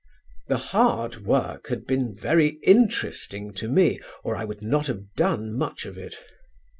[0.47, 5.55] The 'hard' work had been very interesting to me, or I would not have done
[5.55, 6.15] much of it.